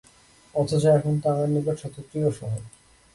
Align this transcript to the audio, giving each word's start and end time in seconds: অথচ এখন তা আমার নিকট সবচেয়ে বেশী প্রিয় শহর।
অথচ 0.55 0.83
এখন 0.97 1.13
তা 1.21 1.27
আমার 1.33 1.49
নিকট 1.49 1.75
সবচেয়ে 1.77 1.95
বেশী 1.95 2.09
প্রিয় 2.09 2.29
শহর। 2.31 2.61